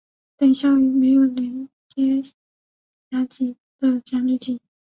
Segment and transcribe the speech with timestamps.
[0.35, 2.23] 等效于没有连接
[3.11, 4.59] 闸极的闸流体。